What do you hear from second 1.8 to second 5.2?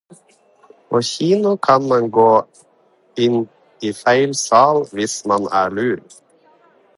man gå inn i feil sal hvis